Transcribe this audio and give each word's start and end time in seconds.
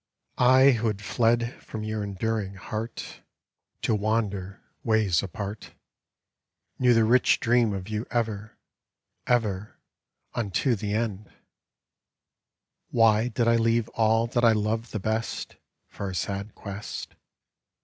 I 0.39 0.71
who 0.71 0.87
had 0.87 0.99
fled 0.99 1.61
from 1.61 1.83
your 1.83 2.03
enduring 2.03 2.55
heart 2.55 2.95
[»3] 2.95 3.03
r 3.03 3.11
■jj 3.11 3.11
T' 3.11 3.13
AERE 3.13 3.21
PERENNIUS 3.21 3.81
To 3.83 3.95
wander 4.03 4.61
ways 4.83 5.21
apart, 5.21 5.73
Knew 6.79 6.95
the 6.95 7.03
rich 7.03 7.39
dream 7.39 7.71
of 7.71 7.87
you 7.87 8.07
ever, 8.09 8.57
ever 9.27 9.77
unto 10.33 10.73
the 10.73 10.95
end 10.95 11.27
I 11.29 11.33
Why 12.89 13.27
did 13.27 13.47
I 13.47 13.57
leave 13.57 13.89
all 13.89 14.25
that 14.25 14.43
I 14.43 14.53
loved 14.53 14.91
the 14.91 14.99
best 14.99 15.57
For 15.87 16.09
a 16.09 16.15
sad 16.15 16.55
quest? 16.55 17.13